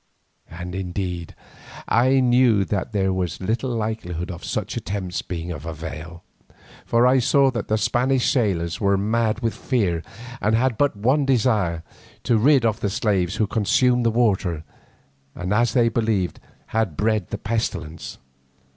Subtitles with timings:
[0.49, 1.35] And, indeed,
[1.87, 6.23] I knew that there was little likelihood of such attempts being of avail,
[6.87, 10.01] for I saw that the Spanish sailors were mad with fear
[10.41, 11.83] and had but one desire,
[12.23, 14.63] to be rid of the slaves who consumed the water,
[15.35, 16.39] and as they believed,
[16.69, 18.17] had bred the pestilence.